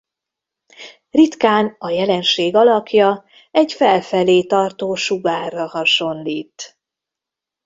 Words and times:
Ritkán 1.09 1.75
a 1.79 1.89
jelenség 1.89 2.55
alakja 2.55 3.25
egy 3.51 3.71
felfelé 3.73 4.43
tartó 4.43 4.95
sugárra 4.95 5.65
hasonlít. 5.67 6.77